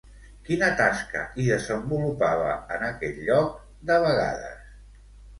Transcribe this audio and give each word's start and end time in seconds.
Quina 0.45 0.67
tasca 0.77 1.25
hi 1.41 1.43
desenvolupava 1.49 2.55
en 2.77 2.85
aquell 2.87 3.19
lloc 3.27 3.51
de 3.91 3.99
vegades? 4.07 4.73